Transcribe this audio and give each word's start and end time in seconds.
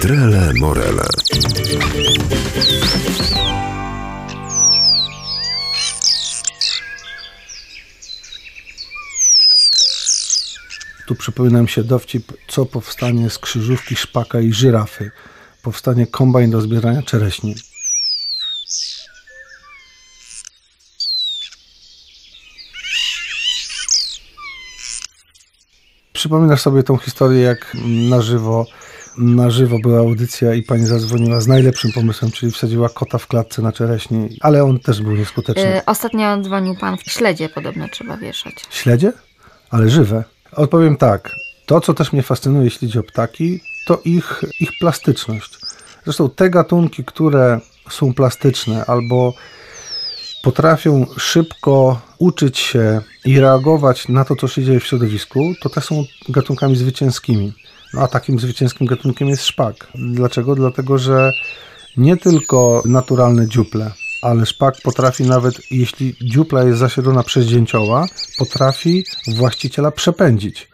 Trele 0.00 0.52
Morele. 0.60 1.04
Tu 11.06 11.14
przypomina 11.14 11.62
mi 11.62 11.68
się 11.68 11.84
dowcip, 11.84 12.32
co 12.48 12.66
powstanie 12.66 13.30
z 13.30 13.38
krzyżówki 13.38 13.96
szpaka 13.96 14.40
i 14.40 14.52
żyrafy. 14.52 15.10
Powstanie 15.62 16.06
kombajn 16.06 16.50
do 16.50 16.60
zbierania 16.60 17.02
czereśni. 17.02 17.54
Przypominasz 26.18 26.60
sobie 26.60 26.82
tą 26.82 26.96
historię, 26.96 27.40
jak 27.40 27.76
na 28.10 28.22
żywo, 28.22 28.66
na 29.18 29.50
żywo 29.50 29.78
była 29.82 29.98
audycja 29.98 30.54
i 30.54 30.62
pani 30.62 30.86
zadzwoniła 30.86 31.40
z 31.40 31.46
najlepszym 31.46 31.92
pomysłem, 31.92 32.30
czyli 32.30 32.52
wsadziła 32.52 32.88
kota 32.88 33.18
w 33.18 33.26
klatce 33.26 33.62
na 33.62 33.72
czereśni, 33.72 34.28
ale 34.40 34.64
on 34.64 34.80
też 34.80 35.02
był 35.02 35.16
nieskuteczny. 35.16 35.76
Y, 35.76 35.84
ostatnio 35.84 36.42
dzwonił 36.42 36.74
pan 36.80 36.96
w 36.96 37.02
śledzie, 37.02 37.48
podobno 37.48 37.88
trzeba 37.88 38.16
wieszać. 38.16 38.54
Śledzie? 38.70 39.12
Ale 39.70 39.90
żywe. 39.90 40.24
Odpowiem 40.52 40.96
tak. 40.96 41.36
To, 41.66 41.80
co 41.80 41.94
też 41.94 42.12
mnie 42.12 42.22
fascynuje, 42.22 42.64
jeśli 42.64 42.88
chodzi 42.88 42.98
o 42.98 43.02
ptaki, 43.02 43.60
to 43.86 44.00
ich, 44.04 44.44
ich 44.60 44.70
plastyczność. 44.80 45.58
Zresztą 46.04 46.30
te 46.30 46.50
gatunki, 46.50 47.04
które 47.04 47.60
są 47.90 48.14
plastyczne 48.14 48.84
albo 48.86 49.34
potrafią 50.42 51.06
szybko 51.18 52.00
uczyć 52.18 52.58
się 52.58 53.00
i 53.24 53.40
reagować 53.40 54.08
na 54.08 54.24
to, 54.24 54.36
co 54.36 54.48
się 54.48 54.64
dzieje 54.64 54.80
w 54.80 54.86
środowisku, 54.86 55.52
to 55.62 55.68
te 55.68 55.80
są 55.80 56.04
gatunkami 56.28 56.76
zwycięskimi. 56.76 57.52
No 57.94 58.02
a 58.02 58.08
takim 58.08 58.40
zwycięskim 58.40 58.86
gatunkiem 58.86 59.28
jest 59.28 59.44
szpak. 59.44 59.88
Dlaczego? 59.94 60.54
Dlatego, 60.54 60.98
że 60.98 61.32
nie 61.96 62.16
tylko 62.16 62.82
naturalne 62.86 63.48
dziuple, 63.48 63.90
ale 64.22 64.46
szpak 64.46 64.74
potrafi 64.82 65.22
nawet, 65.22 65.54
jeśli 65.70 66.14
dziupla 66.22 66.64
jest 66.64 66.78
zasiedlona 66.78 67.22
przez 67.22 67.46
dzięcioła, 67.46 68.06
potrafi 68.38 69.04
właściciela 69.36 69.90
przepędzić. 69.90 70.68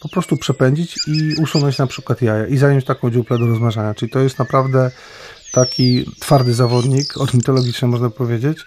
Po 0.00 0.08
prostu 0.08 0.36
przepędzić 0.36 0.96
i 1.06 1.42
usunąć 1.42 1.78
na 1.78 1.86
przykład 1.86 2.22
jaja 2.22 2.46
i 2.46 2.56
zająć 2.56 2.84
taką 2.84 3.10
dziuplę 3.10 3.38
do 3.38 3.46
rozmnażania. 3.46 3.94
Czyli 3.94 4.10
to 4.12 4.18
jest 4.18 4.38
naprawdę 4.38 4.90
taki 5.54 6.06
twardy 6.20 6.54
zawodnik, 6.54 7.20
ornitologiczny 7.20 7.88
można 7.88 8.10
powiedzieć, 8.10 8.58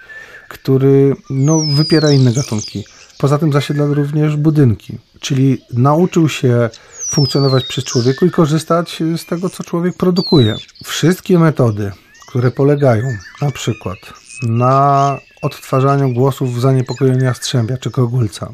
który 0.48 1.16
no, 1.30 1.62
wypiera 1.76 2.12
inne 2.12 2.34
gatunki. 2.34 2.86
Poza 3.18 3.38
tym 3.38 3.54
zasiedla 3.54 3.86
również 3.86 4.36
budynki, 4.36 4.98
czyli 5.20 5.62
nauczył 5.74 6.30
się 6.30 6.70
funkcjonować 7.10 7.64
przy 7.66 7.84
człowieku 7.84 8.26
i 8.26 8.32
korzystać 8.32 9.00
z 9.18 9.26
tego, 9.26 9.50
co 9.50 9.64
człowiek 9.64 9.98
produkuje. 9.98 10.56
Wszystkie 10.84 11.40
metody, 11.40 11.92
które 12.28 12.52
polegają 12.52 13.04
na 13.42 13.52
przykład 13.52 13.98
na 14.44 15.18
odtwarzaniu 15.42 16.14
głosów 16.14 16.62
zaniepokojenia 16.62 17.34
strzębia 17.34 17.78
czy 17.78 17.92
kogulca, 17.92 18.52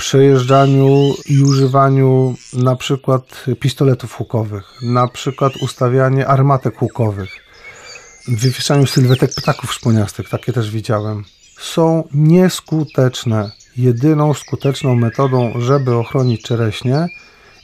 przejeżdżaniu 0.00 1.14
i 1.26 1.42
używaniu 1.42 2.34
na 2.52 2.76
przykład 2.76 3.44
pistoletów 3.60 4.14
hukowych, 4.14 4.64
na 4.82 5.08
przykład 5.08 5.56
ustawianie 5.56 6.26
armatek 6.26 6.76
hukowych, 6.76 7.30
wywieszaniu 8.28 8.86
sylwetek 8.86 9.30
ptaków 9.34 9.72
szponiastych, 9.72 10.28
takie 10.28 10.52
też 10.52 10.70
widziałem, 10.70 11.24
są 11.60 12.08
nieskuteczne. 12.14 13.50
Jedyną 13.76 14.34
skuteczną 14.34 14.94
metodą, 14.94 15.52
żeby 15.60 15.94
ochronić 15.94 16.42
czereśnie, 16.42 17.08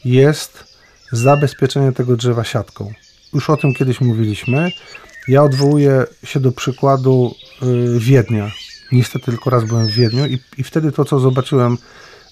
jest 0.05 0.77
zabezpieczenie 1.13 1.93
tego 1.93 2.17
drzewa 2.17 2.45
siatką. 2.45 2.93
Już 3.35 3.51
o 3.51 3.57
tym 3.57 3.75
kiedyś 3.75 4.01
mówiliśmy. 4.01 4.71
Ja 5.29 5.43
odwołuję 5.43 6.05
się 6.25 6.41
do 6.41 6.53
przykładu 6.53 7.35
y, 7.63 8.01
Wiednia. 8.01 8.51
Niestety 8.93 9.25
tylko 9.25 9.51
raz 9.51 9.65
byłem 9.65 9.87
w 9.87 9.91
Wiedniu 9.91 10.27
i, 10.27 10.39
i 10.59 10.65
wtedy 10.65 10.93
to, 10.93 11.05
co 11.05 11.21
zobaczyłem, 11.21 11.77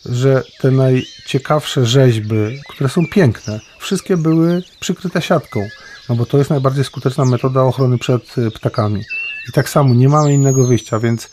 że 0.05 0.43
te 0.61 0.71
najciekawsze 0.71 1.87
rzeźby, 1.87 2.35
które 2.69 2.89
są 2.89 3.07
piękne, 3.07 3.61
wszystkie 3.79 4.17
były 4.17 4.63
przykryte 4.81 5.23
siatką, 5.23 5.69
no 6.09 6.15
bo 6.15 6.27
to 6.27 6.39
jest 6.39 6.51
najbardziej 6.51 6.85
skuteczna 6.85 7.25
metoda 7.25 7.63
ochrony 7.63 7.99
przed 7.99 8.39
y, 8.39 8.51
ptakami. 8.51 9.01
I 9.49 9.53
tak 9.53 9.69
samo 9.69 9.95
nie 9.95 10.09
mamy 10.09 10.35
innego 10.35 10.67
wyjścia, 10.67 10.99
więc 10.99 11.31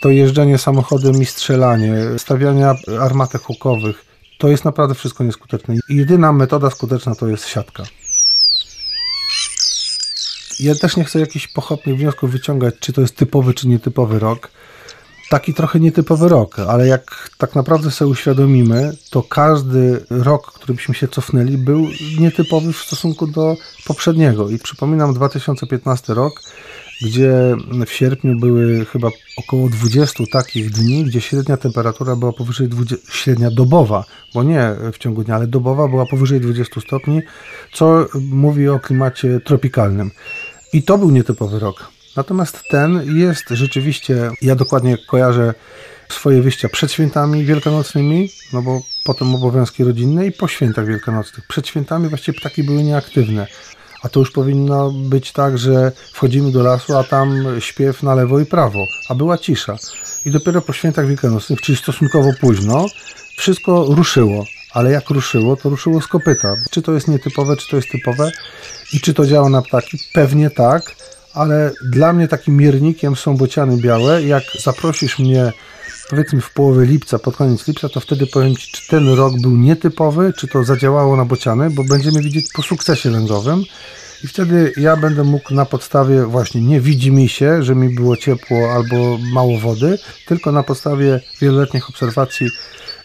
to 0.00 0.10
jeżdżenie 0.10 0.58
samochodem 0.58 1.22
i 1.22 1.26
strzelanie, 1.26 1.94
stawianie 2.18 2.66
armatek 3.00 3.42
hukowych, 3.42 4.04
to 4.38 4.48
jest 4.48 4.64
naprawdę 4.64 4.94
wszystko 4.94 5.24
nieskuteczne. 5.24 5.74
Jedyna 5.88 6.32
metoda 6.32 6.70
skuteczna 6.70 7.14
to 7.14 7.28
jest 7.28 7.48
siatka. 7.48 7.82
Ja 10.60 10.74
też 10.74 10.96
nie 10.96 11.04
chcę 11.04 11.20
jakichś 11.20 11.48
pochopnych 11.48 11.96
wniosków 11.96 12.32
wyciągać, 12.32 12.74
czy 12.80 12.92
to 12.92 13.00
jest 13.00 13.16
typowy, 13.16 13.54
czy 13.54 13.68
nietypowy 13.68 14.18
rok. 14.18 14.50
Taki 15.32 15.54
trochę 15.54 15.80
nietypowy 15.80 16.28
rok, 16.28 16.58
ale 16.58 16.86
jak 16.86 17.30
tak 17.38 17.54
naprawdę 17.54 17.90
sobie 17.90 18.10
uświadomimy, 18.10 18.92
to 19.10 19.22
każdy 19.22 20.04
rok, 20.10 20.52
który 20.52 20.74
byśmy 20.74 20.94
się 20.94 21.08
cofnęli, 21.08 21.58
był 21.58 21.86
nietypowy 22.20 22.72
w 22.72 22.76
stosunku 22.76 23.26
do 23.26 23.56
poprzedniego. 23.86 24.48
I 24.48 24.58
przypominam 24.58 25.14
2015 25.14 26.14
rok, 26.14 26.32
gdzie 27.02 27.56
w 27.86 27.92
sierpniu 27.92 28.40
były 28.40 28.84
chyba 28.84 29.08
około 29.36 29.68
20 29.68 30.24
takich 30.32 30.70
dni, 30.70 31.04
gdzie 31.04 31.20
średnia 31.20 31.56
temperatura 31.56 32.16
była 32.16 32.32
powyżej 32.32 32.68
20, 32.68 33.12
średnia 33.12 33.50
dobowa, 33.50 34.04
bo 34.34 34.42
nie 34.42 34.70
w 34.92 34.98
ciągu 34.98 35.24
dnia, 35.24 35.34
ale 35.34 35.46
dobowa 35.46 35.88
była 35.88 36.06
powyżej 36.06 36.40
20 36.40 36.80
stopni, 36.80 37.22
co 37.72 38.06
mówi 38.30 38.68
o 38.68 38.80
klimacie 38.80 39.40
tropikalnym. 39.40 40.10
I 40.72 40.82
to 40.82 40.98
był 40.98 41.10
nietypowy 41.10 41.58
rok. 41.58 42.01
Natomiast 42.16 42.62
ten 42.70 43.18
jest 43.18 43.44
rzeczywiście, 43.50 44.30
ja 44.42 44.54
dokładnie 44.54 44.98
kojarzę 44.98 45.54
swoje 46.08 46.42
wyjścia 46.42 46.68
przed 46.68 46.92
świętami 46.92 47.44
wielkanocnymi, 47.44 48.30
no 48.52 48.62
bo 48.62 48.82
potem 49.04 49.34
obowiązki 49.34 49.84
rodzinne 49.84 50.26
i 50.26 50.32
po 50.32 50.48
świętach 50.48 50.86
wielkanocnych. 50.86 51.46
Przed 51.46 51.68
świętami 51.68 52.08
właściwie 52.08 52.38
ptaki 52.38 52.64
były 52.64 52.82
nieaktywne. 52.82 53.46
A 54.02 54.08
to 54.08 54.20
już 54.20 54.30
powinno 54.30 54.90
być 54.90 55.32
tak, 55.32 55.58
że 55.58 55.92
wchodzimy 56.12 56.52
do 56.52 56.62
lasu, 56.62 56.96
a 56.96 57.04
tam 57.04 57.44
śpiew 57.58 58.02
na 58.02 58.14
lewo 58.14 58.40
i 58.40 58.46
prawo, 58.46 58.86
a 59.08 59.14
była 59.14 59.38
cisza. 59.38 59.76
I 60.24 60.30
dopiero 60.30 60.62
po 60.62 60.72
świętach 60.72 61.06
wielkanocnych, 61.06 61.60
czyli 61.60 61.78
stosunkowo 61.78 62.30
późno, 62.40 62.86
wszystko 63.36 63.86
ruszyło. 63.88 64.44
Ale 64.72 64.90
jak 64.90 65.10
ruszyło, 65.10 65.56
to 65.56 65.68
ruszyło 65.70 66.00
z 66.00 66.06
kopyta. 66.06 66.56
Czy 66.70 66.82
to 66.82 66.92
jest 66.92 67.08
nietypowe, 67.08 67.56
czy 67.56 67.68
to 67.68 67.76
jest 67.76 67.88
typowe 67.90 68.32
i 68.92 69.00
czy 69.00 69.14
to 69.14 69.26
działa 69.26 69.48
na 69.48 69.62
ptaki? 69.62 69.98
Pewnie 70.12 70.50
tak, 70.50 70.82
ale 71.34 71.70
dla 71.84 72.12
mnie 72.12 72.28
takim 72.28 72.56
miernikiem 72.56 73.16
są 73.16 73.36
bociany 73.36 73.76
białe. 73.76 74.22
Jak 74.22 74.42
zaprosisz 74.62 75.18
mnie 75.18 75.52
powiedzmy 76.10 76.40
w 76.40 76.50
połowie 76.50 76.86
lipca, 76.86 77.18
pod 77.18 77.36
koniec 77.36 77.68
lipca, 77.68 77.88
to 77.88 78.00
wtedy 78.00 78.26
powiem 78.26 78.56
Ci, 78.56 78.72
czy 78.72 78.88
ten 78.88 79.08
rok 79.08 79.32
był 79.40 79.56
nietypowy, 79.56 80.32
czy 80.36 80.48
to 80.48 80.64
zadziałało 80.64 81.16
na 81.16 81.24
bociany, 81.24 81.70
bo 81.70 81.84
będziemy 81.84 82.22
widzieć 82.22 82.46
po 82.54 82.62
sukcesie 82.62 83.10
lęgowym. 83.10 83.64
I 84.24 84.28
wtedy 84.28 84.72
ja 84.76 84.96
będę 84.96 85.24
mógł 85.24 85.54
na 85.54 85.64
podstawie 85.64 86.26
właśnie 86.26 86.60
nie 86.60 86.80
widzi 86.80 87.12
mi 87.12 87.28
się, 87.28 87.62
że 87.62 87.74
mi 87.74 87.94
było 87.94 88.16
ciepło 88.16 88.72
albo 88.72 89.18
mało 89.32 89.58
wody, 89.58 89.98
tylko 90.26 90.52
na 90.52 90.62
podstawie 90.62 91.20
wieloletnich 91.40 91.88
obserwacji 91.88 92.50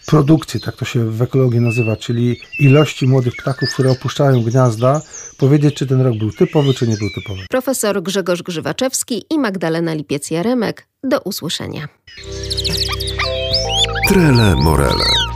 produkcji, 0.08 0.60
tak 0.60 0.76
to 0.76 0.84
się 0.84 1.10
w 1.10 1.22
ekologii 1.22 1.60
nazywa, 1.60 1.96
czyli 1.96 2.40
ilości 2.60 3.06
młodych 3.06 3.36
ptaków, 3.36 3.72
które 3.72 3.90
opuszczają 3.90 4.42
gniazda, 4.42 5.00
powiedzieć, 5.38 5.74
czy 5.74 5.86
ten 5.86 6.00
rok 6.00 6.18
był 6.18 6.32
typowy, 6.32 6.74
czy 6.74 6.88
nie 6.88 6.96
był 6.96 7.08
typowy. 7.14 7.40
Profesor 7.50 8.02
Grzegorz 8.02 8.42
Grzywaczewski 8.42 9.24
i 9.30 9.38
Magdalena 9.38 9.94
Lipiec-Jaremek. 9.94 10.72
Do 11.04 11.20
usłyszenia. 11.20 11.88
Trele 14.08 14.56
Morele. 14.56 15.27